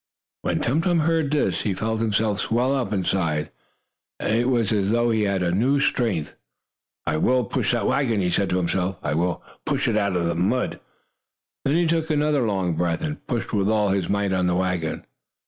When 0.41 0.61
Tum 0.61 0.81
Tum 0.81 1.01
heard 1.01 1.29
this, 1.29 1.61
he 1.61 1.75
felt 1.75 1.99
himself 2.01 2.39
swell 2.39 2.73
up 2.73 2.91
inside. 2.91 3.51
It 4.19 4.49
was 4.49 4.73
as 4.73 4.89
though 4.89 5.11
he 5.11 5.25
had 5.25 5.43
new 5.53 5.79
strength. 5.79 6.33
"I 7.05 7.17
will 7.17 7.43
push 7.45 7.73
that 7.73 7.85
wagon!" 7.85 8.19
he 8.19 8.31
said 8.31 8.49
to 8.49 8.57
himself. 8.57 8.97
"I 9.03 9.13
will 9.13 9.43
push 9.63 9.87
it 9.87 9.95
out 9.97 10.15
of 10.15 10.25
the 10.25 10.33
mud!" 10.33 10.79
Then 11.65 11.75
he 11.75 11.85
took 11.85 12.09
another 12.09 12.41
long 12.47 12.75
breath, 12.75 13.03
and 13.03 13.23
pushed 13.27 13.53
with 13.53 13.69
all 13.69 13.89
his 13.89 14.09
might 14.09 14.33
on 14.33 14.47
the 14.47 14.55
wagon. 14.55 15.05